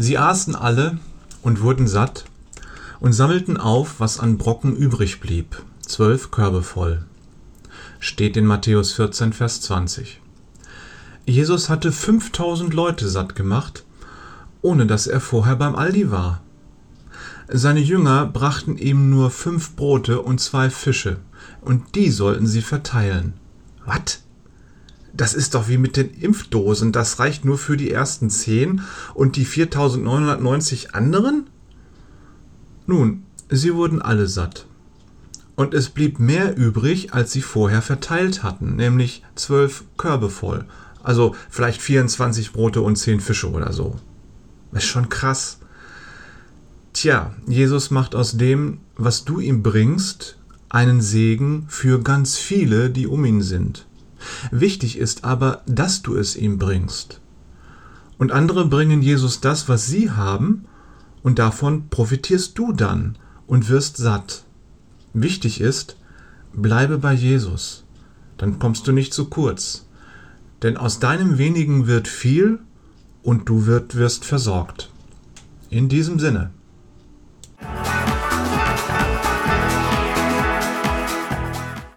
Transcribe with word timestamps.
Sie 0.00 0.16
aßen 0.16 0.54
alle 0.54 0.98
und 1.42 1.60
wurden 1.60 1.88
satt 1.88 2.24
und 3.00 3.12
sammelten 3.12 3.56
auf, 3.56 3.98
was 3.98 4.20
an 4.20 4.38
Brocken 4.38 4.76
übrig 4.76 5.18
blieb, 5.18 5.60
zwölf 5.80 6.30
Körbe 6.30 6.62
voll. 6.62 7.04
Steht 7.98 8.36
in 8.36 8.46
Matthäus 8.46 8.92
14, 8.92 9.32
Vers 9.32 9.60
20. 9.62 10.20
Jesus 11.26 11.68
hatte 11.68 11.90
5000 11.90 12.72
Leute 12.74 13.08
satt 13.08 13.34
gemacht, 13.34 13.84
ohne 14.62 14.86
dass 14.86 15.08
er 15.08 15.20
vorher 15.20 15.56
beim 15.56 15.74
Aldi 15.74 16.12
war. 16.12 16.42
Seine 17.48 17.80
Jünger 17.80 18.24
brachten 18.26 18.78
ihm 18.78 19.10
nur 19.10 19.32
fünf 19.32 19.74
Brote 19.74 20.22
und 20.22 20.40
zwei 20.40 20.70
Fische, 20.70 21.16
und 21.60 21.96
die 21.96 22.12
sollten 22.12 22.46
sie 22.46 22.62
verteilen. 22.62 23.32
Was? 23.84 24.22
Das 25.18 25.34
ist 25.34 25.56
doch 25.56 25.68
wie 25.68 25.78
mit 25.78 25.96
den 25.96 26.14
Impfdosen. 26.14 26.92
Das 26.92 27.18
reicht 27.18 27.44
nur 27.44 27.58
für 27.58 27.76
die 27.76 27.90
ersten 27.90 28.30
zehn 28.30 28.82
und 29.14 29.34
die 29.34 29.44
4990 29.44 30.94
anderen? 30.94 31.48
Nun, 32.86 33.24
sie 33.50 33.74
wurden 33.74 34.00
alle 34.00 34.28
satt. 34.28 34.66
Und 35.56 35.74
es 35.74 35.88
blieb 35.90 36.20
mehr 36.20 36.56
übrig, 36.56 37.14
als 37.14 37.32
sie 37.32 37.42
vorher 37.42 37.82
verteilt 37.82 38.44
hatten, 38.44 38.76
nämlich 38.76 39.24
zwölf 39.34 39.82
Körbe 39.96 40.30
voll. 40.30 40.66
Also 41.02 41.34
vielleicht 41.50 41.82
24 41.82 42.52
Brote 42.52 42.80
und 42.80 42.94
zehn 42.94 43.18
Fische 43.18 43.50
oder 43.50 43.72
so. 43.72 43.96
Ist 44.70 44.84
schon 44.84 45.08
krass. 45.08 45.58
Tja, 46.92 47.34
Jesus 47.48 47.90
macht 47.90 48.14
aus 48.14 48.36
dem, 48.36 48.78
was 48.96 49.24
du 49.24 49.40
ihm 49.40 49.64
bringst, 49.64 50.38
einen 50.68 51.00
Segen 51.00 51.64
für 51.66 52.00
ganz 52.04 52.36
viele, 52.36 52.88
die 52.88 53.08
um 53.08 53.24
ihn 53.24 53.42
sind. 53.42 53.88
Wichtig 54.50 54.98
ist 54.98 55.24
aber, 55.24 55.62
dass 55.66 56.02
du 56.02 56.16
es 56.16 56.36
ihm 56.36 56.58
bringst. 56.58 57.20
Und 58.18 58.32
andere 58.32 58.66
bringen 58.66 59.02
Jesus 59.02 59.40
das, 59.40 59.68
was 59.68 59.86
sie 59.86 60.10
haben, 60.10 60.64
und 61.22 61.38
davon 61.38 61.88
profitierst 61.88 62.58
du 62.58 62.72
dann 62.72 63.16
und 63.46 63.68
wirst 63.68 63.96
satt. 63.96 64.44
Wichtig 65.12 65.60
ist, 65.60 65.96
bleibe 66.52 66.98
bei 66.98 67.12
Jesus, 67.12 67.84
dann 68.36 68.58
kommst 68.58 68.86
du 68.86 68.92
nicht 68.92 69.12
zu 69.12 69.26
kurz. 69.26 69.86
Denn 70.62 70.76
aus 70.76 70.98
deinem 70.98 71.38
wenigen 71.38 71.86
wird 71.86 72.08
viel 72.08 72.60
und 73.22 73.48
du 73.48 73.66
wirst 73.66 74.24
versorgt. 74.24 74.90
In 75.70 75.88
diesem 75.88 76.18
Sinne. 76.18 76.50